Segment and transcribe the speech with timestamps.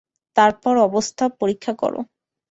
[0.37, 1.93] তারপর অবস্থা পরীক্ষা কর।